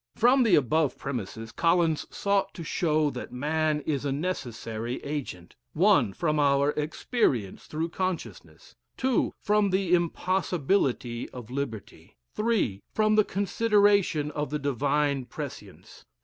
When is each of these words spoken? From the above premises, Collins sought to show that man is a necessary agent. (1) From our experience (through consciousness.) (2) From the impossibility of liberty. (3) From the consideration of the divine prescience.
From 0.15 0.41
the 0.41 0.55
above 0.55 0.97
premises, 0.97 1.51
Collins 1.51 2.07
sought 2.09 2.55
to 2.55 2.63
show 2.63 3.11
that 3.11 3.31
man 3.31 3.81
is 3.81 4.03
a 4.03 4.11
necessary 4.11 4.95
agent. 5.03 5.55
(1) 5.73 6.13
From 6.13 6.39
our 6.39 6.71
experience 6.71 7.67
(through 7.67 7.89
consciousness.) 7.89 8.75
(2) 8.97 9.31
From 9.39 9.69
the 9.69 9.93
impossibility 9.93 11.29
of 11.29 11.51
liberty. 11.51 12.17
(3) 12.33 12.81
From 12.91 13.13
the 13.13 13.23
consideration 13.23 14.31
of 14.31 14.49
the 14.49 14.57
divine 14.57 15.25
prescience. 15.25 16.03